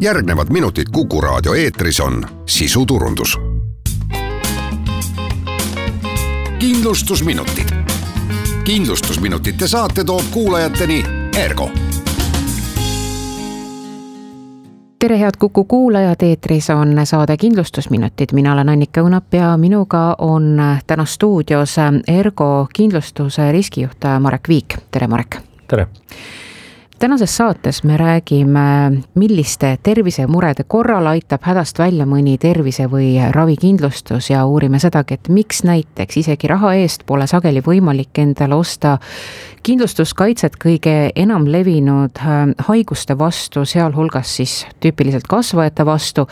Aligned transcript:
järgnevad 0.00 0.46
minutid 0.50 0.84
Kuku 0.92 1.20
raadio 1.20 1.54
eetris 1.54 2.00
on 2.00 2.26
sisuturundus. 2.46 3.38
kindlustusminutid. 6.58 7.68
kindlustusminutite 8.64 9.68
saate 9.68 10.04
toob 10.04 10.24
kuulajateni 10.30 11.04
Ergo 11.36 11.70
tere, 14.98 15.18
head 15.20 15.32
Kuku 15.38 15.64
kuulajad, 15.64 16.22
eetris 16.22 16.70
on 16.70 17.00
saade 17.04 17.36
Kindlustusminutid, 17.36 18.28
mina 18.32 18.52
olen 18.52 18.68
Annika 18.68 19.00
Õunap 19.00 19.32
ja 19.32 19.56
minuga 19.56 20.14
on 20.18 20.62
täna 20.86 21.04
stuudios 21.04 21.76
Ergo 22.08 22.68
kindlustuse 22.74 23.52
riskijuht 23.52 24.04
Marek 24.20 24.48
Viik, 24.48 24.76
tere 24.90 25.06
Marek. 25.06 25.36
tere 25.68 25.86
tänases 27.00 27.36
saates 27.36 27.84
me 27.84 27.96
räägime, 27.96 29.02
milliste 29.14 29.78
tervisemurede 29.82 30.64
korral 30.68 31.06
aitab 31.06 31.42
hädast 31.48 31.78
välja 31.78 32.04
mõni 32.06 32.36
tervise- 32.38 32.90
või 32.92 33.14
ravikindlustus 33.32 34.30
ja 34.30 34.44
uurime 34.46 34.78
sedagi, 34.78 35.14
et 35.14 35.28
miks 35.28 35.62
näiteks 35.64 36.16
isegi 36.20 36.48
raha 36.48 36.74
eest 36.74 37.06
pole 37.06 37.26
sageli 37.26 37.62
võimalik 37.64 38.20
endale 38.20 38.54
osta 38.54 38.98
kindlustuskaitset 39.62 40.58
kõige 40.60 41.10
enam 41.16 41.48
levinud 41.48 42.20
äh, 42.20 42.52
haiguste 42.68 43.16
vastu, 43.18 43.64
sealhulgas 43.64 44.36
siis 44.36 44.66
tüüpiliselt 44.80 45.28
kasvajate 45.28 45.86
vastu 45.86 46.28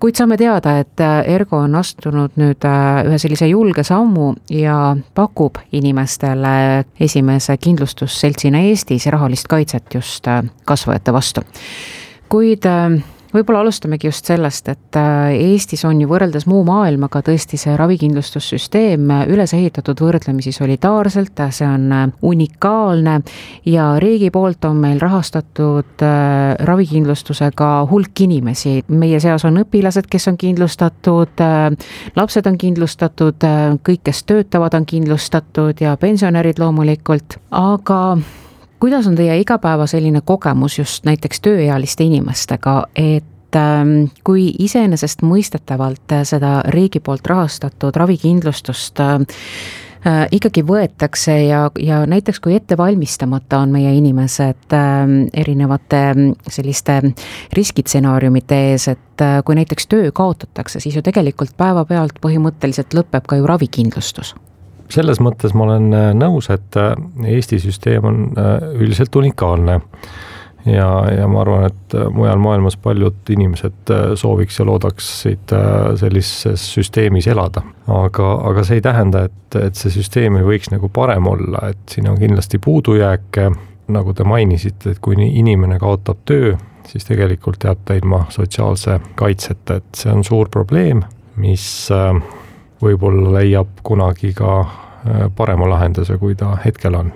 kuid 0.00 0.16
saame 0.16 0.36
teada, 0.40 0.78
et 0.80 1.00
äh, 1.00 1.34
Ergo 1.34 1.60
on 1.60 1.74
astunud 1.76 2.36
nüüd 2.40 2.64
äh, 2.64 3.04
ühe 3.08 3.18
sellise 3.20 3.48
julge 3.50 3.84
sammu 3.84 4.32
ja 4.54 4.96
pakub 5.14 5.60
inimestele 5.76 6.84
esimese 7.00 7.56
kindlustusseltsina 7.60 8.62
Eestis 8.70 9.06
rahalist 9.12 9.48
kaitset 9.50 9.94
just 9.94 10.28
äh, 10.28 10.42
kasvajate 10.64 11.12
vastu. 11.12 11.44
kuid 12.28 12.64
võib-olla 13.34 13.62
alustamegi 13.64 14.08
just 14.08 14.26
sellest, 14.28 14.68
et 14.72 14.96
äh, 14.98 15.32
Eestis 15.34 15.84
on 15.88 16.00
ju 16.02 16.08
võrreldes 16.10 16.46
muu 16.50 16.62
maailmaga 16.66 17.22
tõesti 17.26 17.58
see 17.60 17.76
ravikindlustussüsteem 17.78 19.12
üles 19.30 19.54
ehitatud 19.56 20.00
võrdlemisi 20.02 20.52
solidaarselt, 20.54 21.44
see 21.54 21.68
on 21.68 21.86
äh, 21.94 22.06
unikaalne 22.26 23.20
ja 23.68 23.92
riigi 24.02 24.30
poolt 24.34 24.64
on 24.68 24.80
meil 24.82 25.00
rahastatud 25.02 26.04
äh, 26.06 26.56
ravikindlustusega 26.66 27.70
hulk 27.90 28.24
inimesi. 28.26 28.80
meie 28.88 29.20
seas 29.20 29.44
on 29.44 29.62
õpilased, 29.62 30.08
kes 30.10 30.28
on 30.28 30.36
kindlustatud, 30.40 31.40
lapsed 32.16 32.46
on 32.46 32.58
kindlustatud, 32.58 33.46
kõik, 33.86 34.02
kes 34.04 34.24
töötavad, 34.28 34.74
on 34.74 34.86
kindlustatud 34.86 35.80
ja 35.80 35.96
pensionärid 36.00 36.58
loomulikult, 36.60 37.38
aga 37.50 38.00
kuidas 38.80 39.06
on 39.06 39.14
teie 39.14 39.40
igapäeva 39.40 39.86
selline 39.86 40.22
kogemus 40.24 40.78
just 40.78 41.04
näiteks 41.04 41.40
tööealiste 41.44 42.04
inimestega, 42.04 42.76
et 42.96 43.56
ähm, 43.56 44.08
kui 44.24 44.48
iseenesestmõistetavalt 44.58 46.16
seda 46.24 46.60
riigi 46.68 47.00
poolt 47.04 47.26
rahastatud 47.26 47.96
ravikindlustust 47.96 49.00
äh, 49.04 49.14
äh, 50.06 50.26
ikkagi 50.32 50.64
võetakse 50.66 51.36
ja, 51.44 51.62
ja 51.78 52.02
näiteks 52.08 52.40
kui 52.40 52.56
ettevalmistamata 52.56 53.60
on 53.60 53.72
meie 53.76 53.92
inimesed 53.98 54.76
äh, 54.76 55.16
erinevate 55.44 56.04
selliste 56.48 57.02
riskitsenaariumite 57.52 58.62
ees, 58.70 58.88
et 58.88 59.26
äh, 59.26 59.40
kui 59.44 59.60
näiteks 59.60 59.90
töö 59.92 60.12
kaotatakse, 60.12 60.80
siis 60.80 60.96
ju 60.96 61.02
tegelikult 61.04 61.56
päevapealt 61.56 62.22
põhimõtteliselt 62.24 62.96
lõpeb 62.96 63.28
ka 63.28 63.40
ju 63.40 63.50
ravikindlustus 63.50 64.34
selles 64.94 65.20
mõttes 65.22 65.54
ma 65.54 65.66
olen 65.68 65.92
äh, 65.94 66.08
nõus, 66.16 66.50
et 66.52 66.76
äh, 66.78 66.92
Eesti 67.36 67.60
süsteem 67.62 68.06
on 68.06 68.20
äh, 68.38 68.58
üldiselt 68.80 69.16
unikaalne 69.16 69.78
ja, 70.66 70.88
ja 71.14 71.28
ma 71.30 71.42
arvan, 71.44 71.68
et 71.70 71.96
mujal 72.14 72.40
maailmas 72.42 72.76
paljud 72.80 73.32
inimesed 73.32 73.92
sooviks 74.20 74.60
ja 74.60 74.66
loodaksid 74.68 75.54
sellises 75.96 76.66
süsteemis 76.74 77.30
elada. 77.32 77.62
aga, 77.88 78.32
aga 78.50 78.64
see 78.66 78.80
ei 78.80 78.84
tähenda, 78.84 79.24
et, 79.30 79.56
et 79.56 79.78
see 79.80 79.94
süsteem 79.94 80.36
ei 80.36 80.44
võiks 80.44 80.68
nagu 80.74 80.90
parem 80.92 81.30
olla, 81.30 81.70
et 81.72 81.94
siin 81.94 82.10
on 82.12 82.18
kindlasti 82.20 82.60
puudujääke, 82.60 83.48
nagu 83.90 84.12
te 84.14 84.26
mainisite, 84.28 84.92
et 84.92 85.00
kui 85.00 85.16
inimene 85.16 85.80
kaotab 85.80 86.20
töö, 86.28 86.52
siis 86.90 87.08
tegelikult 87.08 87.64
jääb 87.64 87.80
ta 87.84 87.96
ilma 87.96 88.26
sotsiaalse 88.28 88.98
kaitseta, 89.16 89.80
et 89.80 90.02
see 90.02 90.12
on 90.12 90.26
suur 90.28 90.52
probleem, 90.52 91.00
mis 91.40 91.64
võib-olla 92.84 93.40
leiab 93.40 93.80
kunagi 93.86 94.32
ka 94.36 94.60
parema 95.36 95.68
lahenduse, 95.70 96.18
kui 96.18 96.34
ta 96.34 96.56
hetkel 96.64 96.94
on. 96.94 97.12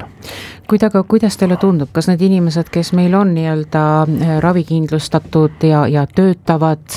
kuid 0.69 0.83
aga 0.87 1.03
kuidas 1.05 1.37
teile 1.37 1.59
tundub, 1.61 1.91
kas 1.93 2.09
need 2.09 2.23
inimesed, 2.25 2.71
kes 2.73 2.95
meil 2.97 3.15
on 3.15 3.35
nii-öelda 3.37 3.85
äh, 4.03 4.37
ravikindlustatud 4.41 5.67
ja, 5.69 5.85
ja 5.91 6.07
töötavad, 6.07 6.97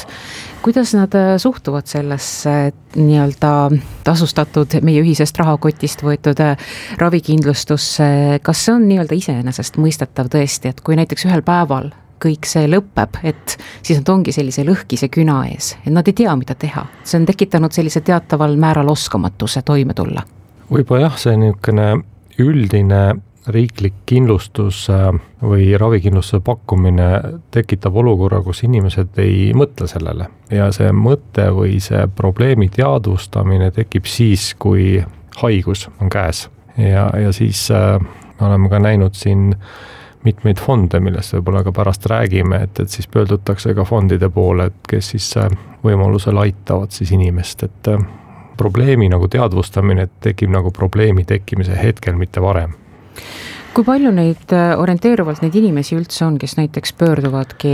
kuidas 0.63 0.93
nad 0.95 1.15
äh, 1.19 1.35
suhtuvad 1.37 1.89
sellesse 1.91 2.55
nii-öelda 2.95 3.53
tasustatud 4.07 4.79
meie 4.81 5.03
ühisest 5.03 5.39
rahakotist 5.43 6.03
võetud 6.07 6.39
ravikindlustusse, 6.97 8.09
kas 8.43 8.65
see 8.65 8.75
on 8.77 8.87
nii-öelda 8.87 9.19
iseenesestmõistetav 9.19 10.31
tõesti, 10.31 10.71
et 10.71 10.81
kui 10.81 10.95
näiteks 10.99 11.27
ühel 11.27 11.43
päeval 11.43 11.91
kõik 12.23 12.47
see 12.49 12.65
lõpeb, 12.69 13.19
et 13.27 13.57
siis 13.85 13.99
nad 14.01 14.09
ongi 14.09 14.33
sellise 14.35 14.65
lõhkise 14.67 15.09
küna 15.13 15.41
ees, 15.51 15.75
et 15.83 15.93
nad 15.93 16.07
ei 16.07 16.17
tea, 16.17 16.33
mida 16.39 16.55
teha. 16.57 16.85
see 17.03 17.19
on 17.19 17.27
tekitanud 17.29 17.73
sellise 17.73 18.01
teataval 18.01 18.57
määral 18.57 18.89
oskamatuse 18.93 19.61
toime 19.61 19.93
tulla. 19.93 20.23
Võib-olla 20.71 21.07
jah, 21.07 21.17
see 21.19 21.37
niisugune 21.39 21.87
üldine 22.37 23.01
riiklik 23.47 23.93
kindlustus 24.05 24.89
äh, 24.91 25.09
või 25.41 25.69
ravikindlustuse 25.79 26.43
pakkumine 26.43 27.07
tekitab 27.51 27.95
olukorra, 27.95 28.41
kus 28.43 28.63
inimesed 28.67 29.19
ei 29.23 29.53
mõtle 29.55 29.87
sellele. 29.87 30.27
Ja 30.51 30.67
see 30.75 30.91
mõte 30.95 31.47
või 31.55 31.79
see 31.83 32.03
probleemi 32.15 32.69
teadvustamine 32.73 33.71
tekib 33.75 34.09
siis, 34.09 34.51
kui 34.59 34.97
haigus 35.41 35.87
on 36.01 36.11
käes. 36.11 36.47
Ja, 36.77 37.07
ja 37.15 37.31
siis 37.35 37.69
äh, 37.71 37.95
me 38.39 38.49
oleme 38.49 38.69
ka 38.69 38.83
näinud 38.83 39.15
siin 39.17 39.53
mitmeid 40.27 40.59
fonde, 40.59 40.99
millest 40.99 41.37
võib-olla 41.37 41.63
ka 41.63 41.71
pärast 41.71 42.05
räägime, 42.11 42.59
et, 42.67 42.79
et 42.83 42.91
siis 42.91 43.07
pöördutakse 43.07 43.71
ka 43.77 43.85
fondide 43.87 44.27
poole, 44.33 44.67
et 44.67 44.91
kes 44.91 45.13
siis 45.15 45.31
äh, 45.39 45.47
võimalusel 45.87 46.43
aitavad 46.43 46.91
siis 46.91 47.15
inimest, 47.15 47.63
et 47.63 47.93
probleemi 48.57 49.09
nagu 49.13 49.27
teadvustamine 49.31 50.09
tekib 50.23 50.51
nagu 50.53 50.71
probleemi 50.71 51.25
tekkimise 51.27 51.77
hetkel, 51.77 52.17
mitte 52.19 52.43
varem 52.43 52.75
kui 53.77 53.85
palju 53.85 54.09
neid 54.09 54.53
äh, 54.57 54.71
orienteeruvalt 54.81 55.43
neid 55.43 55.53
inimesi 55.59 55.93
üldse 55.93 56.23
on, 56.25 56.39
kes 56.41 56.55
näiteks 56.57 56.95
pöörduvadki 56.97 57.73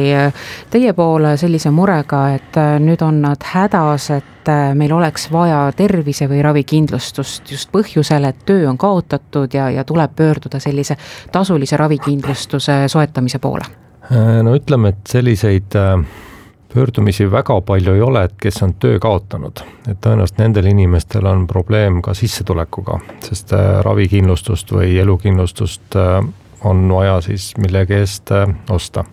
teie 0.73 0.91
poole 0.97 1.37
sellise 1.39 1.71
murega, 1.71 2.25
et 2.35 2.59
nüüd 2.83 2.99
on 3.07 3.21
nad 3.23 3.45
hädas, 3.53 4.09
et 4.11 4.51
meil 4.75 4.91
oleks 4.91 5.29
vaja 5.31 5.61
tervise 5.77 6.27
või 6.27 6.41
ravikindlustust 6.43 7.53
just 7.55 7.71
põhjusel, 7.71 8.27
et 8.27 8.43
töö 8.43 8.67
on 8.67 8.77
kaotatud 8.77 9.55
ja, 9.55 9.69
ja 9.71 9.87
tuleb 9.87 10.11
pöörduda 10.19 10.59
sellise 10.59 10.97
tasulise 11.31 11.79
ravikindlustuse 11.79 12.83
soetamise 12.91 13.39
poole? 13.39 13.71
no 14.43 14.57
ütleme, 14.57 14.91
et 14.91 15.07
selliseid 15.07 15.79
äh, 15.79 15.95
pöördumisi 16.73 17.31
väga 17.31 17.61
palju 17.61 17.93
ei 17.93 18.01
ole, 18.01 18.23
et 18.23 18.33
kes 18.41 18.63
on 18.65 18.73
töö 18.81 18.99
kaotanud, 18.99 19.61
et 19.87 19.99
tõenäoliselt 20.01 20.39
nendel 20.41 20.69
inimestel 20.71 21.27
on 21.29 21.45
probleem 21.47 22.01
ka 22.01 22.15
sissetulekuga, 22.17 22.99
sest 23.25 23.53
äh, 23.53 23.79
ravikindlustust 23.85 24.73
või 24.73 24.95
elukindlustust 25.01 25.97
äh, 25.99 26.21
on 26.63 26.87
vaja 26.89 27.19
siis 27.21 27.51
millegi 27.57 27.99
eest 27.99 28.31
osta. 28.71 29.03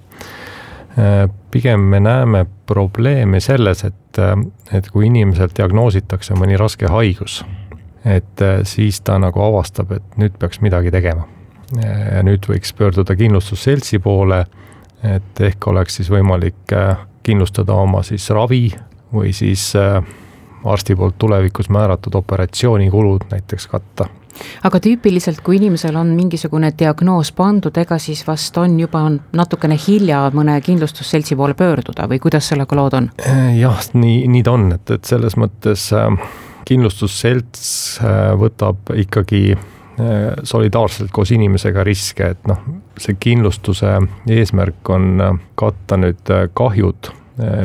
pigem 1.51 1.81
me 1.81 2.01
näeme 2.01 2.47
probleemi 2.67 3.41
selles, 3.41 3.85
et, 3.85 4.19
et 4.73 4.89
kui 4.91 5.07
inimesel 5.07 5.49
diagnoositakse 5.57 6.35
mõni 6.35 6.59
raske 6.59 6.87
haigus, 6.87 7.45
et 8.05 8.43
siis 8.63 9.01
ta 9.01 9.19
nagu 9.19 9.43
avastab, 9.43 9.93
et 9.93 10.19
nüüd 10.19 10.39
peaks 10.39 10.61
midagi 10.61 10.91
tegema. 10.91 11.27
ja 12.15 12.23
nüüd 12.23 12.47
võiks 12.47 12.75
pöörduda 12.75 13.17
kindlustusseltsi 13.17 13.99
poole, 13.99 14.45
et 15.03 15.41
ehk 15.41 15.67
oleks 15.67 15.97
siis 15.97 16.11
võimalik 16.11 16.75
kindlustada 17.31 17.79
oma 17.79 18.03
siis 18.07 18.27
ravi 18.35 18.67
või 19.15 19.35
siis 19.37 19.71
äh, 19.79 20.03
arsti 20.65 20.97
poolt 20.97 21.19
tulevikus 21.19 21.71
määratud 21.71 22.15
operatsioonikulud 22.15 23.31
näiteks 23.31 23.67
katta 23.71 24.09
aga 24.65 24.79
tüüpiliselt, 24.81 25.43
kui 25.45 25.59
inimesel 25.59 25.97
on 26.01 26.15
mingisugune 26.17 26.71
diagnoos 26.79 27.33
pandud, 27.37 27.77
ega 27.77 27.99
siis 28.01 28.23
vast 28.27 28.57
on 28.63 28.79
juba 28.81 29.03
natukene 29.37 29.77
hilja 29.87 30.23
mõne 30.35 30.55
kindlustusseltsi 30.65 31.37
poole 31.37 31.57
pöörduda 31.59 32.07
või 32.09 32.21
kuidas 32.23 32.49
sellega 32.49 32.79
lood 32.79 32.97
on? 32.97 33.11
Äh, 33.27 33.59
jah, 33.61 33.83
nii, 33.95 34.23
nii 34.33 34.47
ta 34.47 34.55
on, 34.57 34.71
et, 34.77 34.95
et 34.97 35.13
selles 35.13 35.37
mõttes 35.41 35.91
äh, 35.97 36.09
kindlustusselts 36.71 38.01
võtab 38.41 38.95
ikkagi 38.95 39.59
solidaarselt 40.47 41.11
koos 41.13 41.29
inimesega 41.35 41.83
riske, 41.85 42.31
et 42.33 42.47
noh, 42.49 42.61
see 42.97 43.19
kindlustuse 43.21 43.99
eesmärk 44.33 44.89
on 44.95 45.19
katta 45.61 45.99
nüüd 46.01 46.31
kahjud 46.57 47.11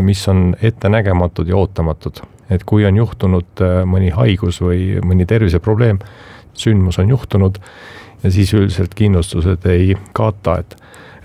mis 0.02 0.28
on 0.32 0.56
ettenägematud 0.62 1.48
ja 1.48 1.58
ootamatud. 1.58 2.22
et 2.50 2.64
kui 2.64 2.86
on 2.86 2.96
juhtunud 2.96 3.62
eh, 3.62 3.82
mõni 3.90 4.12
haigus 4.14 4.62
või 4.62 5.00
mõni 5.02 5.26
terviseprobleem, 5.26 6.00
sündmus 6.54 7.00
on 7.00 7.10
juhtunud 7.10 7.58
ja 8.24 8.32
siis 8.32 8.54
üldiselt 8.54 8.94
kindlustused 8.96 9.66
ei 9.66 9.96
kata, 10.14 10.60
et, 10.60 10.76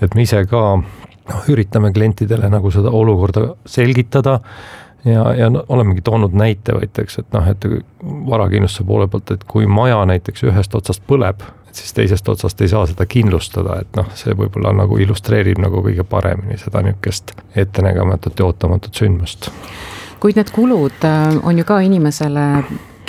et 0.03 0.15
me 0.15 0.25
ise 0.25 0.45
ka 0.49 0.63
noh, 0.81 1.49
üritame 1.53 1.93
klientidele 1.93 2.49
nagu 2.51 2.71
seda 2.73 2.91
olukorda 2.91 3.51
selgitada 3.67 4.41
ja, 5.05 5.27
ja 5.35 5.51
no, 5.51 5.65
olemegi 5.69 6.03
toonud 6.05 6.35
näite 6.37 6.75
näiteks, 6.77 7.21
et 7.23 7.33
noh, 7.37 7.47
et 7.49 7.67
varakindlustuse 8.03 8.87
poole 8.89 9.09
pealt, 9.09 9.31
et 9.37 9.45
kui 9.49 9.69
maja 9.69 10.03
näiteks 10.09 10.45
ühest 10.49 10.75
otsast 10.75 11.05
põleb, 11.09 11.45
et 11.71 11.79
siis 11.79 11.95
teisest 11.95 12.29
otsast 12.29 12.61
ei 12.61 12.69
saa 12.69 12.85
seda 12.91 13.07
kindlustada, 13.07 13.81
et 13.85 13.97
noh, 13.97 14.11
see 14.19 14.35
võib-olla 14.37 14.75
nagu 14.83 14.99
illustreerib 14.99 15.63
nagu 15.63 15.85
kõige 15.87 16.05
paremini 16.05 16.59
seda 16.59 16.83
niisugust 16.83 17.33
ettenägematut 17.55 18.39
ja 18.39 18.51
ootamatut 18.51 18.95
sündmust. 18.95 19.51
kuid 20.21 20.37
need 20.37 20.51
kulud 20.53 21.05
äh, 21.07 21.39
on 21.43 21.59
ju 21.59 21.65
ka 21.65 21.81
inimesele 21.81 22.47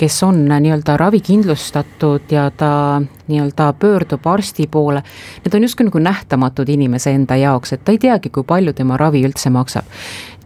kes 0.02 0.22
on 0.22 0.48
nii-öelda 0.48 0.96
ravikindlustatud 0.96 2.30
ja 2.30 2.50
ta 2.50 3.02
nii-öelda 3.28 3.72
pöördub 3.78 4.26
arsti 4.26 4.66
poole, 4.66 5.02
need 5.44 5.54
on 5.54 5.62
justkui 5.62 5.86
nagu 5.86 5.98
nähtamatud 5.98 6.68
inimese 6.68 7.12
enda 7.14 7.36
jaoks, 7.36 7.72
et 7.72 7.84
ta 7.84 7.92
ei 7.92 8.00
teagi, 8.02 8.32
kui 8.34 8.42
palju 8.42 8.72
tema 8.72 8.96
ravi 8.96 9.22
üldse 9.26 9.50
maksab. 9.50 9.84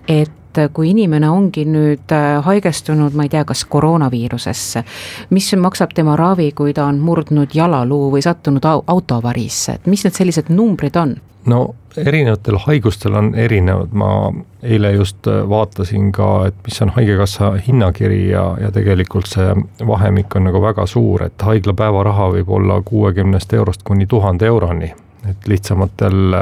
et 0.09 0.33
et 0.59 0.73
kui 0.73 0.91
inimene 0.91 1.31
ongi 1.31 1.65
nüüd 1.69 2.13
äh, 2.15 2.41
haigestunud, 2.45 3.15
ma 3.17 3.27
ei 3.27 3.33
tea, 3.33 3.45
kas 3.49 3.65
koroonaviirusesse, 3.71 4.85
mis 5.31 5.53
maksab 5.61 5.95
tema 5.97 6.17
ravi, 6.17 6.51
kui 6.57 6.75
ta 6.77 6.87
on 6.91 7.01
murdnud 7.03 7.55
jalaluu 7.55 8.11
või 8.15 8.25
sattunud 8.25 8.67
autoavariisse, 8.67 9.79
et 9.79 9.89
mis 9.91 10.05
need 10.07 10.17
sellised 10.17 10.53
numbrid 10.53 10.97
on? 11.01 11.17
no 11.47 11.61
erinevatel 11.97 12.57
haigustel 12.65 13.15
on 13.15 13.29
erinevad, 13.39 13.93
ma 13.95 14.11
eile 14.63 14.93
just 14.97 15.29
äh, 15.31 15.43
vaatasin 15.49 16.11
ka, 16.13 16.31
et 16.51 16.57
mis 16.67 16.83
on 16.83 16.91
Haigekassa 16.97 17.53
hinnakiri 17.69 18.31
ja, 18.31 18.47
ja 18.61 18.71
tegelikult 18.75 19.31
see 19.31 19.55
vahemik 19.87 20.37
on 20.37 20.49
nagu 20.51 20.63
väga 20.63 20.87
suur, 20.91 21.29
et 21.29 21.43
haigla 21.43 21.75
päevaraha 21.79 22.31
võib 22.39 22.55
olla 22.59 22.81
kuuekümnest 22.85 23.55
eurost 23.55 23.87
kuni 23.87 24.07
tuhande 24.07 24.47
euroni, 24.47 24.93
et 25.31 25.49
lihtsamatel 25.49 26.35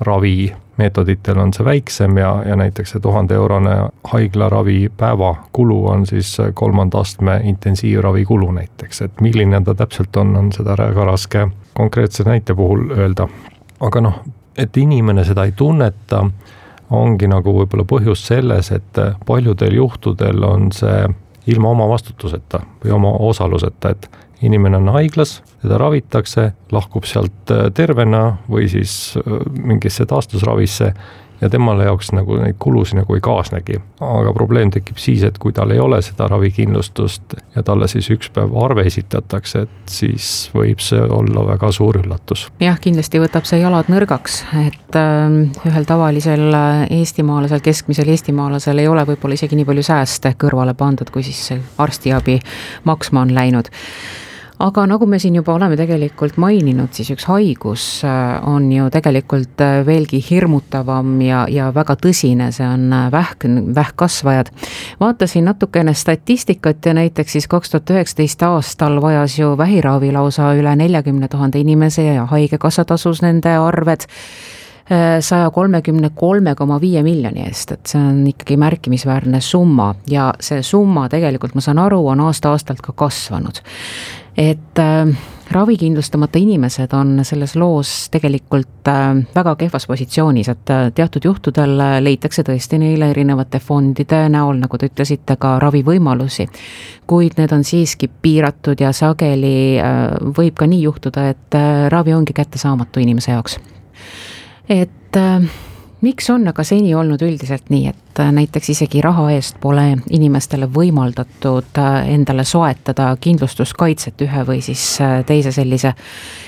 ravi 0.00 0.52
meetoditel 0.80 1.38
on 1.38 1.52
see 1.54 1.64
väiksem 1.66 2.18
ja, 2.20 2.32
ja 2.46 2.56
näiteks 2.56 2.94
see 2.94 3.04
tuhande 3.04 3.36
eurone 3.36 3.76
haiglaravi 4.12 4.90
päevakulu 4.96 5.80
on 5.92 6.06
siis 6.08 6.32
kolmanda 6.54 7.04
astme 7.04 7.40
intensiivravi 7.52 8.24
kulu 8.24 8.50
näiteks, 8.56 9.02
et 9.06 9.20
milline 9.20 9.60
ta 9.64 9.74
täpselt 9.74 10.16
on, 10.16 10.36
on 10.36 10.52
seda 10.56 10.76
väga 10.80 11.04
raske 11.12 11.48
konkreetse 11.76 12.24
näite 12.24 12.54
puhul 12.54 12.90
öelda. 12.96 13.28
aga 13.80 14.00
noh, 14.00 14.20
et 14.56 14.76
inimene 14.76 15.24
seda 15.24 15.44
ei 15.48 15.52
tunneta, 15.56 16.24
ongi 16.90 17.28
nagu 17.30 17.54
võib-olla 17.54 17.86
põhjus 17.88 18.26
selles, 18.26 18.72
et 18.74 18.98
paljudel 19.26 19.78
juhtudel 19.78 20.44
on 20.44 20.72
see 20.74 21.04
ilma 21.46 21.70
oma 21.70 21.88
vastutuseta 21.88 22.60
või 22.84 22.92
oma 22.96 23.12
osaluseta, 23.30 23.94
et 23.94 24.10
inimene 24.42 24.76
on 24.80 24.88
haiglas, 24.94 25.40
teda 25.62 25.78
ravitakse, 25.80 26.50
lahkub 26.72 27.08
sealt 27.08 27.52
äh, 27.52 27.68
tervena 27.74 28.38
või 28.50 28.68
siis 28.72 29.16
äh, 29.20 29.40
mingisse 29.56 30.06
taastusravisse 30.08 30.92
ja 31.40 31.48
temale 31.50 31.84
jaoks 31.84 32.12
nagu 32.12 32.36
neid 32.40 32.58
kulusid 32.58 33.00
nagu 33.00 33.14
ei 33.16 33.22
kaasnegi. 33.24 33.80
aga 34.00 34.32
probleem 34.32 34.70
tekib 34.70 34.98
siis, 35.00 35.22
et 35.24 35.38
kui 35.38 35.52
tal 35.56 35.70
ei 35.70 35.80
ole 35.80 36.00
seda 36.02 36.28
ravikindlustust 36.28 37.36
ja 37.56 37.62
talle 37.62 37.88
siis 37.88 38.10
üks 38.12 38.30
päev 38.34 38.54
arve 38.64 38.84
esitatakse, 38.88 39.64
et 39.66 39.90
siis 39.90 40.50
võib 40.54 40.82
see 40.84 41.00
olla 41.00 41.46
väga 41.52 41.72
suur 41.72 42.00
üllatus. 42.02 42.46
jah, 42.60 42.78
kindlasti 42.80 43.22
võtab 43.22 43.48
see 43.48 43.60
jalad 43.62 43.90
nõrgaks, 43.92 44.42
et 44.66 45.00
äh, 45.00 45.36
ühel 45.70 45.88
tavalisel 45.88 46.46
äh, 46.54 46.86
eestimaalasel, 47.00 47.64
keskmisel 47.64 48.08
eestimaalasel 48.12 48.78
ei 48.78 48.88
ole 48.88 49.06
võib-olla 49.12 49.38
isegi 49.38 49.58
nii 49.58 49.68
palju 49.68 49.86
sääste 49.90 50.34
kõrvale 50.40 50.74
pandud, 50.74 51.10
kui 51.10 51.24
siis 51.26 51.60
arstiabi 51.78 52.40
maksma 52.84 53.24
on 53.24 53.34
läinud 53.34 53.72
aga 54.60 54.84
nagu 54.86 55.06
me 55.08 55.18
siin 55.20 55.38
juba 55.38 55.54
oleme 55.56 55.76
tegelikult 55.78 56.36
maininud, 56.40 56.92
siis 56.92 57.10
üks 57.14 57.24
haigus 57.30 57.84
äh, 58.04 58.36
on 58.48 58.68
ju 58.72 58.90
tegelikult 58.92 59.62
äh, 59.64 59.80
veelgi 59.86 60.20
hirmutavam 60.24 61.14
ja, 61.24 61.46
ja 61.50 61.70
väga 61.74 61.96
tõsine, 62.00 62.50
see 62.52 62.68
on 62.68 62.90
äh, 62.92 63.08
vähk, 63.12 63.48
vähkkasvajad. 63.76 64.52
vaatasin 65.00 65.48
natukene 65.48 65.94
statistikat 65.96 66.86
ja 66.86 66.94
näiteks 66.98 67.38
siis 67.38 67.48
kaks 67.48 67.72
tuhat 67.72 67.96
üheksateist 67.96 68.44
aastal 68.44 69.00
vajas 69.02 69.38
ju 69.38 69.54
vähiravi 69.58 70.12
lausa 70.12 70.52
üle 70.58 70.76
neljakümne 70.76 71.28
tuhande 71.28 71.60
inimese 71.60 72.04
ja 72.04 72.28
Haigekassa 72.28 72.84
tasus 72.84 73.24
nende 73.24 73.56
arved 73.56 74.04
saja 75.22 75.50
kolmekümne 75.54 76.08
kolme 76.18 76.56
koma 76.58 76.80
viie 76.82 77.04
miljoni 77.06 77.44
eest, 77.46 77.76
et 77.76 77.92
see 77.92 78.00
on 78.02 78.24
ikkagi 78.26 78.56
märkimisväärne 78.58 79.38
summa 79.40 79.92
ja 80.10 80.32
see 80.42 80.64
summa 80.66 81.04
tegelikult, 81.08 81.54
ma 81.54 81.62
saan 81.62 81.78
aru, 81.78 82.00
on 82.10 82.24
aasta-aastalt 82.26 82.82
ka 82.82 82.96
kasvanud 82.98 83.62
et 84.40 84.78
äh, 84.78 85.18
ravikindlustamata 85.50 86.38
inimesed 86.38 86.92
on 86.96 87.18
selles 87.24 87.56
loos 87.56 88.08
tegelikult 88.10 88.88
äh, 88.88 89.18
väga 89.34 89.54
kehvas 89.60 89.86
positsioonis, 89.86 90.48
et 90.48 90.72
äh, 90.72 90.86
teatud 90.96 91.26
juhtudel 91.28 91.76
leitakse 92.00 92.44
tõesti 92.46 92.80
neile 92.80 93.10
erinevate 93.12 93.60
fondide 93.60 94.22
näol, 94.32 94.62
nagu 94.62 94.80
te 94.80 94.88
ütlesite, 94.88 95.36
ka 95.36 95.58
ravivõimalusi. 95.60 96.48
kuid 97.06 97.36
need 97.36 97.52
on 97.52 97.64
siiski 97.64 98.08
piiratud 98.22 98.80
ja 98.80 98.92
sageli 98.96 99.80
võib 100.36 100.54
ka 100.54 100.66
nii 100.70 100.82
juhtuda, 100.82 101.28
et 101.34 101.58
ravi 101.90 102.14
ongi 102.14 102.32
kättesaamatu 102.32 103.00
inimese 103.00 103.32
jaoks. 103.32 103.58
et 104.68 105.16
äh, 105.16 105.50
miks 106.00 106.30
on 106.30 106.48
aga 106.48 106.64
seni 106.64 106.94
olnud 106.94 107.22
üldiselt 107.22 107.70
nii, 107.72 107.90
et 107.92 108.20
äh, 108.20 108.32
näiteks 108.32 108.72
isegi 108.74 109.02
raha 109.04 109.28
eest 109.34 109.58
pole 109.60 109.84
inimestele 110.10 110.68
võimaldatud 110.72 111.78
äh, 111.78 112.10
endale 112.14 112.44
soetada 112.48 113.10
kindlustuskaitset 113.20 114.24
ühe 114.24 114.44
või 114.48 114.60
siis 114.64 114.84
äh, 115.04 115.20
teise 115.26 115.52
sellise 115.52 115.94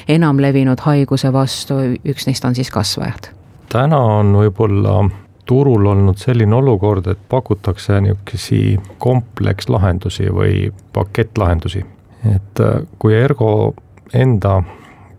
enamlevinud 0.08 0.80
haiguse 0.86 1.32
vastu, 1.32 1.80
üks 2.04 2.28
neist 2.28 2.44
on 2.48 2.56
siis 2.58 2.70
kasvajad? 2.72 3.32
täna 3.72 3.98
on 4.18 4.34
võib-olla 4.36 4.98
turul 5.48 5.86
olnud 5.88 6.20
selline 6.20 6.54
olukord, 6.54 7.06
et 7.08 7.20
pakutakse 7.28 8.00
niisugusi 8.00 8.76
komplekslahendusi 9.02 10.28
või 10.32 10.68
pakettlahendusi. 10.92 11.84
et 12.34 12.60
kui 12.98 13.14
Ergo 13.16 13.74
enda 14.14 14.60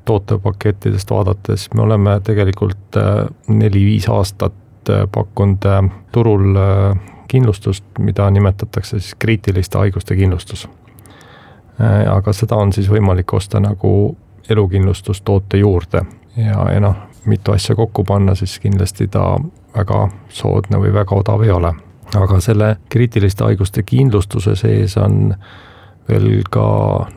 tootepakettidest 0.05 1.11
vaadates 1.11 1.69
me 1.73 1.81
oleme 1.81 2.21
tegelikult 2.23 2.97
äh, 2.97 3.25
neli-viis 3.47 4.09
aastat 4.09 4.53
äh, 4.89 5.07
pakkunud 5.11 5.65
äh, 5.65 5.83
turul 6.11 6.55
kindlustust, 7.27 7.85
mida 7.99 8.29
nimetatakse 8.31 8.99
siis 8.99 9.15
kriitiliste 9.19 9.77
haiguste 9.77 10.15
kindlustus. 10.15 10.67
aga 12.09 12.33
seda 12.33 12.55
on 12.55 12.73
siis 12.73 12.85
võimalik 12.89 13.33
osta 13.33 13.59
nagu 13.59 14.17
elukindlustustoote 14.49 15.57
juurde 15.57 16.03
ja, 16.37 16.67
ja 16.73 16.79
noh, 16.79 16.95
mitu 17.25 17.51
asja 17.51 17.75
kokku 17.75 18.03
panna, 18.03 18.35
siis 18.35 18.59
kindlasti 18.59 19.07
ta 19.07 19.39
väga 19.75 20.07
soodne 20.29 20.77
või 20.77 20.93
väga 20.93 21.15
odav 21.15 21.41
ei 21.41 21.51
ole. 21.51 21.73
aga 22.15 22.39
selle 22.39 22.75
kriitiliste 22.89 23.43
haiguste 23.43 23.83
kindlustuse 23.83 24.55
sees 24.55 24.97
on 24.97 25.33
veel 26.09 26.43
ka 26.51 26.65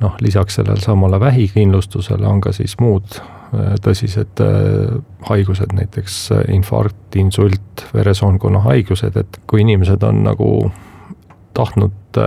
noh, 0.00 0.18
lisaks 0.20 0.60
sellele 0.60 0.80
samale 0.80 1.20
vähikindlustusele 1.20 2.26
on 2.26 2.40
ka 2.40 2.52
siis 2.54 2.76
muud 2.80 3.18
äh, 3.18 3.74
tõsised 3.82 4.42
äh, 4.44 4.98
haigused, 5.28 5.74
näiteks 5.74 6.20
äh, 6.36 6.44
infarkt, 6.54 7.16
insult, 7.18 7.86
veresoonkonna 7.94 8.62
haigused, 8.66 9.16
et 9.16 9.40
kui 9.46 9.64
inimesed 9.64 10.02
on 10.06 10.22
nagu 10.26 10.50
tahtnud 11.56 12.18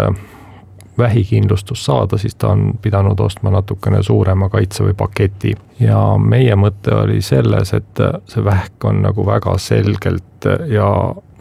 vähikindlustust 0.98 1.86
saada, 1.86 2.18
siis 2.18 2.36
ta 2.36 2.50
on 2.52 2.74
pidanud 2.82 3.20
ostma 3.24 3.54
natukene 3.54 4.02
suurema 4.04 4.50
kaitse 4.50 4.84
või 4.84 4.96
paketi. 4.98 5.54
ja 5.80 6.00
meie 6.18 6.56
mõte 6.60 6.96
oli 6.96 7.22
selles, 7.22 7.74
et 7.74 8.02
see 8.28 8.44
vähk 8.44 8.84
on 8.90 9.04
nagu 9.06 9.26
väga 9.26 9.54
selgelt 9.58 10.50
ja 10.68 10.90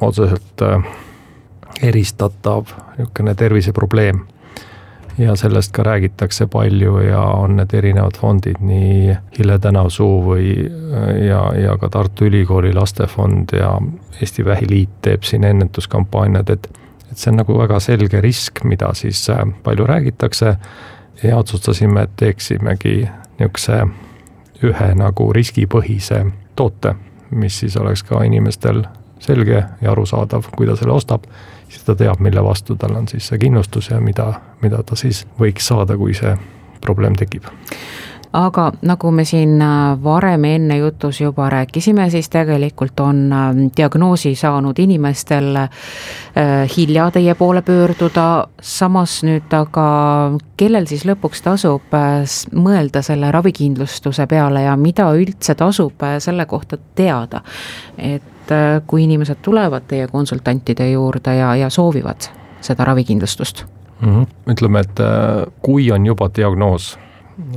otseselt 0.01 0.63
eristatav 1.83 2.71
niisugune 2.99 3.35
terviseprobleem 3.35 4.21
ja 5.19 5.37
sellest 5.37 5.73
ka 5.73 5.83
räägitakse 5.83 6.47
palju 6.47 6.99
ja 6.99 7.21
on 7.21 7.57
need 7.59 7.75
erinevad 7.75 8.19
fondid, 8.21 8.61
nii 8.61 9.17
Hille 9.39 9.59
Tänavsuu 9.59 10.21
või 10.25 10.53
ja, 11.27 11.41
ja 11.59 11.77
ka 11.81 11.89
Tartu 11.89 12.29
Ülikooli 12.29 12.75
lastefond 12.75 13.55
ja 13.59 13.73
Eesti 14.21 14.45
Vähiliit 14.45 15.01
teeb 15.03 15.27
siin 15.27 15.45
ennetuskampaaniad, 15.45 16.51
et 16.51 16.71
et 17.11 17.17
see 17.17 17.33
on 17.33 17.39
nagu 17.41 17.57
väga 17.59 17.81
selge 17.81 18.21
risk, 18.21 18.63
mida 18.69 18.93
siis 18.95 19.23
äh, 19.33 19.41
palju 19.65 19.87
räägitakse. 19.87 20.57
Ja 21.23 21.37
otsustasime, 21.37 22.03
et 22.03 22.11
teeksimegi 22.17 23.09
niisuguse 23.41 23.79
ühe 24.63 24.89
nagu 24.95 25.33
riskipõhise 25.35 26.21
toote, 26.57 26.95
mis 27.31 27.59
siis 27.59 27.77
oleks 27.77 28.05
ka 28.07 28.23
inimestel 28.27 28.85
selge 29.19 29.65
ja 29.81 29.91
arusaadav, 29.91 30.47
kui 30.55 30.67
ta 30.67 30.77
selle 30.79 30.95
ostab 30.95 31.27
siis 31.69 31.85
ta 31.85 31.95
teab, 31.95 32.21
mille 32.21 32.45
vastu 32.45 32.77
tal 32.77 32.97
on 32.97 33.09
siis 33.09 33.29
see 33.29 33.39
kindlustus 33.39 33.91
ja 33.91 34.01
mida, 34.01 34.33
mida 34.63 34.83
ta 34.83 34.97
siis 34.97 35.27
võiks 35.41 35.69
saada, 35.69 35.97
kui 35.97 36.15
see 36.15 36.37
probleem 36.81 37.17
tekib 37.19 37.49
aga 38.33 38.73
nagu 38.83 39.11
me 39.11 39.25
siin 39.25 39.61
äh, 39.63 39.97
varem 40.03 40.45
enne 40.45 40.77
jutus 40.79 41.21
juba 41.21 41.49
rääkisime, 41.51 42.11
siis 42.11 42.29
tegelikult 42.29 43.01
on 43.01 43.33
äh, 43.33 43.49
diagnoosi 43.77 44.35
saanud 44.35 44.79
inimestel 44.79 45.57
äh, 45.57 45.71
hilja 46.77 47.11
teie 47.11 47.35
poole 47.35 47.63
pöörduda, 47.63 48.49
samas 48.61 49.23
nüüd 49.25 49.53
aga 49.57 49.89
kellel 50.61 50.87
siis 50.91 51.07
lõpuks 51.09 51.43
tasub 51.45 51.97
mõelda 52.53 53.03
selle 53.03 53.33
ravikindlustuse 53.33 54.27
peale 54.27 54.67
ja 54.67 54.77
mida 54.77 55.09
üldse 55.17 55.55
tasub 55.55 56.05
selle 56.19 56.47
kohta 56.47 56.79
teada? 56.95 57.43
et 57.99 58.53
kui 58.87 59.03
inimesed 59.05 59.43
tulevad 59.45 59.85
teie 59.89 60.07
konsultantide 60.09 60.87
juurde 60.91 61.35
ja, 61.37 61.51
ja 61.57 61.69
soovivad 61.71 62.31
seda 62.65 62.85
ravikindlustust 62.85 63.65
mm? 64.01 64.09
-hmm. 64.09 64.27
ütleme, 64.53 64.81
et 64.81 65.01
kui 65.63 65.93
on 65.93 66.07
juba 66.07 66.31
diagnoos 66.37 66.99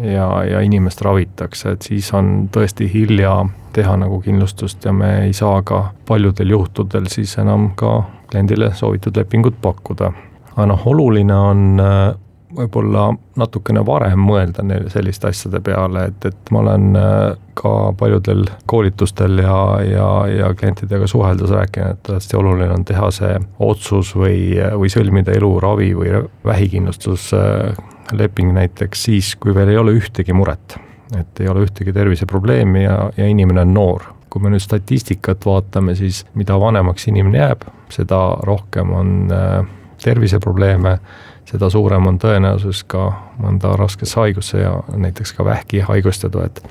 ja, 0.04 0.44
ja 0.44 0.62
inimest 0.62 1.02
ravitakse, 1.02 1.76
et 1.76 1.82
siis 1.82 2.14
on 2.14 2.50
tõesti 2.54 2.90
hilja 2.94 3.34
teha 3.74 3.96
nagu 3.98 4.20
kindlustust 4.22 4.86
ja 4.86 4.94
me 4.94 5.12
ei 5.26 5.34
saa 5.34 5.62
ka 5.64 5.84
paljudel 6.08 6.50
juhtudel 6.50 7.08
siis 7.12 7.38
enam 7.42 7.72
ka 7.76 8.02
kliendile 8.32 8.74
soovitud 8.76 9.18
lepingut 9.18 9.62
pakkuda. 9.62 10.12
aga 10.56 10.66
noh, 10.68 10.88
oluline 10.88 11.36
on 11.36 11.80
äh, 11.80 12.14
võib-olla 12.56 13.06
natukene 13.40 13.84
varem 13.88 14.20
mõelda 14.28 14.64
neil 14.68 14.90
selliste 14.92 15.30
asjade 15.32 15.62
peale, 15.64 16.10
et, 16.12 16.26
et 16.28 16.52
ma 16.52 16.60
olen 16.60 16.98
äh, 17.00 17.38
ka 17.56 17.94
paljudel 17.98 18.44
koolitustel 18.66 19.40
ja, 19.40 19.58
ja, 19.88 20.10
ja 20.32 20.52
klientidega 20.58 21.08
suheldes 21.08 21.54
rääkinud, 21.56 21.96
et 21.96 22.12
hästi 22.16 22.38
oluline 22.40 22.74
on 22.76 22.86
teha 22.88 23.12
see 23.16 23.40
otsus 23.60 24.14
või, 24.16 24.60
või 24.78 24.92
sõlmida 24.92 25.36
eluravi 25.38 25.94
või 25.98 26.14
vähikindlustus 26.48 27.32
äh, 27.38 27.72
leping 28.18 28.54
näiteks 28.56 29.04
siis, 29.04 29.36
kui 29.36 29.56
veel 29.56 29.74
ei 29.74 29.78
ole 29.78 29.94
ühtegi 29.98 30.34
muret. 30.34 30.78
et 31.20 31.40
ei 31.40 31.48
ole 31.52 31.66
ühtegi 31.66 31.92
terviseprobleemi 31.94 32.84
ja, 32.84 33.10
ja 33.18 33.28
inimene 33.28 33.62
on 33.62 33.74
noor. 33.74 34.04
kui 34.32 34.42
me 34.42 34.50
nüüd 34.50 34.64
statistikat 34.64 35.46
vaatame, 35.46 35.96
siis 35.96 36.26
mida 36.40 36.56
vanemaks 36.60 37.08
inimene 37.12 37.38
jääb, 37.38 37.66
seda 37.92 38.20
rohkem 38.48 38.94
on 38.96 39.10
äh, 39.32 39.66
terviseprobleeme, 40.04 40.98
seda 41.46 41.70
suurem 41.70 42.08
on 42.08 42.20
tõenäosus 42.20 42.86
ka 42.88 43.10
mõnda 43.42 43.74
raskesse 43.76 44.20
haigusse 44.20 44.62
ja 44.62 44.78
näiteks 44.96 45.34
ka 45.36 45.46
vähki 45.46 45.84
haigestuda, 45.84 46.46
et 46.46 46.64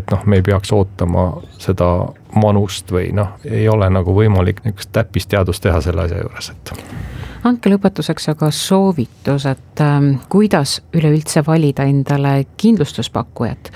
et 0.00 0.10
noh, 0.12 0.24
me 0.26 0.40
ei 0.40 0.46
peaks 0.46 0.72
ootama 0.72 1.28
seda 1.62 1.90
manust 2.36 2.90
või 2.92 3.10
noh, 3.16 3.36
ei 3.44 3.68
ole 3.68 3.88
nagu 3.92 4.14
võimalik 4.16 4.64
niisugust 4.64 4.92
täppisteadust 4.96 5.62
teha 5.64 5.80
selle 5.84 6.06
asja 6.06 6.22
juures, 6.22 6.50
et 6.54 6.74
andke 7.46 7.70
lõpetuseks 7.70 8.32
aga 8.32 8.50
soovitus, 8.50 9.46
et 9.46 9.82
ähm, 9.84 10.16
kuidas 10.28 10.80
üleüldse 10.96 11.44
valida 11.46 11.86
endale 11.86 12.40
kindlustuspakkujat 12.56 13.72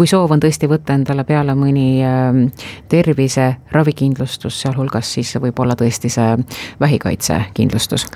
kui 0.00 0.08
soov 0.08 0.32
on 0.32 0.40
tõesti 0.40 0.64
võtta 0.64 0.94
endale 0.96 1.26
peale 1.28 1.52
mõni 1.52 2.00
ähm, 2.00 2.46
tervise 2.88 3.50
ravikindlustus, 3.74 4.62
sealhulgas 4.62 5.10
siis 5.18 5.34
võib-olla 5.36 5.76
tõesti 5.76 6.08
see 6.08 6.38
vähikaitsekindlustus? 6.80 8.06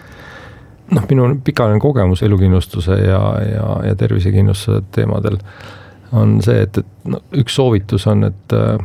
noh, 0.94 1.04
minu 1.10 1.28
pikaajaline 1.44 1.80
kogemus 1.80 2.22
elukindlustuse 2.24 2.96
ja, 3.00 3.20
ja, 3.50 3.68
ja 3.88 3.94
tervisekindlustuse 4.00 4.80
teemadel 4.96 5.36
on 6.14 6.38
see, 6.44 6.62
et, 6.66 6.78
et 6.78 7.10
no 7.10 7.20
üks 7.40 7.56
soovitus 7.58 8.06
on, 8.10 8.26
et 8.28 8.54
äh, 8.56 8.78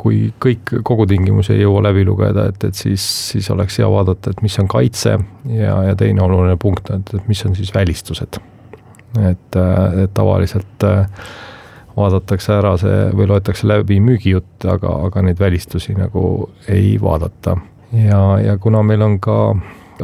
kui 0.00 0.30
kõik 0.40 0.72
kogutingimusi 0.86 1.54
ei 1.54 1.64
jõua 1.64 1.82
läbi 1.90 2.06
lugeda, 2.08 2.46
et, 2.50 2.64
et 2.64 2.78
siis, 2.78 3.04
siis 3.32 3.50
oleks 3.52 3.80
hea 3.80 3.88
vaadata, 3.90 4.32
et 4.32 4.42
mis 4.44 4.56
on 4.62 4.70
kaitse 4.70 5.16
ja, 5.52 5.76
ja 5.90 5.96
teine 5.98 6.24
oluline 6.24 6.56
punkt 6.60 6.90
on, 6.94 7.04
et, 7.04 7.28
mis 7.28 7.44
on 7.46 7.56
siis 7.58 7.74
välistused. 7.74 8.40
et, 9.20 9.56
et 10.04 10.14
tavaliselt 10.14 10.86
äh, 10.86 11.26
vaadatakse 11.96 12.54
ära 12.54 12.76
see 12.80 13.10
või 13.16 13.28
loetakse 13.30 13.68
läbi 13.68 13.98
müügijutt, 14.00 14.64
aga, 14.70 14.94
aga 15.08 15.24
neid 15.26 15.40
välistusi 15.40 15.96
nagu 15.98 16.50
ei 16.68 16.96
vaadata. 17.02 17.56
ja, 17.92 18.22
ja 18.44 18.56
kuna 18.58 18.82
meil 18.86 19.02
on 19.02 19.18
ka 19.20 19.36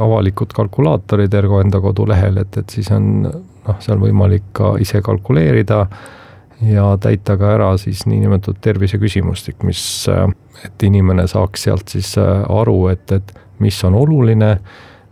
avalikud 0.00 0.52
kalkulaatorid 0.52 1.34
Ergo 1.34 1.60
enda 1.62 1.80
kodulehel, 1.80 2.42
et, 2.42 2.56
et 2.60 2.70
siis 2.70 2.90
on 2.92 3.22
noh, 3.24 3.78
seal 3.80 4.00
võimalik 4.02 4.50
ka 4.56 4.74
ise 4.82 5.00
kalkuleerida 5.02 5.86
ja 6.62 6.96
täita 7.00 7.36
ka 7.36 7.52
ära 7.56 7.70
siis 7.80 8.06
niinimetatud 8.06 8.60
terviseküsimustik, 8.64 9.62
mis, 9.66 10.06
et 10.64 10.82
inimene 10.82 11.26
saaks 11.28 11.66
sealt 11.68 11.92
siis 11.92 12.14
äh, 12.18 12.44
aru, 12.48 12.86
et, 12.92 13.12
et 13.12 13.34
mis 13.58 13.78
on 13.84 13.94
oluline, 13.94 14.56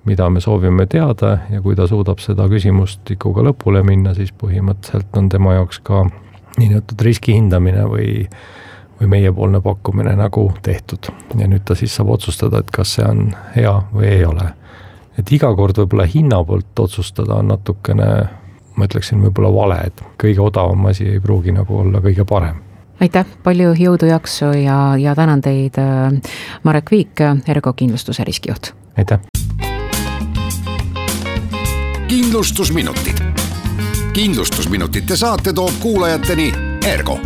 mida 0.04 0.28
me 0.30 0.40
soovime 0.40 0.86
teada 0.86 1.38
ja 1.50 1.60
kui 1.64 1.76
ta 1.76 1.86
suudab 1.88 2.20
seda 2.20 2.48
küsimustikuga 2.48 3.44
lõpule 3.48 3.82
minna, 3.86 4.14
siis 4.16 4.32
põhimõtteliselt 4.40 5.16
on 5.16 5.28
tema 5.32 5.54
jaoks 5.58 5.80
ka 5.84 6.04
niinimetatud 6.58 7.00
riski 7.06 7.34
hindamine 7.36 7.86
või, 7.88 8.26
või 9.00 9.10
meiepoolne 9.16 9.60
pakkumine 9.64 10.14
nagu 10.16 10.50
tehtud. 10.62 11.10
ja 11.38 11.48
nüüd 11.48 11.64
ta 11.64 11.74
siis 11.74 11.96
saab 11.96 12.14
otsustada, 12.14 12.60
et 12.60 12.70
kas 12.70 12.96
see 12.98 13.06
on 13.08 13.32
hea 13.56 13.74
või 13.94 14.10
ei 14.12 14.24
ole. 14.24 14.52
et 15.18 15.32
iga 15.32 15.54
kord 15.54 15.78
võib-olla 15.78 16.06
hinna 16.06 16.44
poolt 16.44 16.78
otsustada 16.78 17.34
on 17.34 17.48
natukene 17.48 18.08
ma 18.76 18.88
ütleksin 18.88 19.22
võib-olla 19.22 19.50
vale, 19.54 19.80
et 19.86 20.04
kõige 20.20 20.40
odavam 20.42 20.86
asi 20.90 21.08
ei 21.16 21.20
pruugi 21.20 21.52
nagu 21.54 21.78
olla 21.78 22.02
kõige 22.04 22.26
parem 22.28 22.62
aitäh, 23.00 23.26
palju 23.42 23.74
jõudu, 23.78 24.08
jaksu 24.08 24.52
ja, 24.58 24.96
ja 24.98 25.14
tänan 25.14 25.42
teid, 25.44 25.78
äh, 25.78 26.12
Marek 26.62 26.90
Viik, 26.90 27.20
Ergo 27.48 27.72
kindlustuse 27.72 28.24
riskijuht. 28.24 28.74
aitäh. 28.98 29.20
kindlustusminutid. 32.08 33.22
kindlustusminutite 34.12 35.16
saate 35.16 35.52
toob 35.52 35.72
kuulajateni 35.82 36.52
Ergo 36.86 37.18